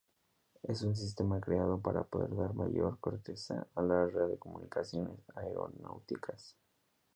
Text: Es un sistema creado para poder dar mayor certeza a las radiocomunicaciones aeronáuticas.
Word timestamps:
Es 0.63 0.81
un 0.81 0.95
sistema 0.95 1.39
creado 1.39 1.79
para 1.79 2.03
poder 2.03 2.35
dar 2.35 2.55
mayor 2.55 2.97
certeza 3.03 3.67
a 3.75 3.83
las 3.83 4.11
radiocomunicaciones 4.11 5.19
aeronáuticas. 5.35 6.57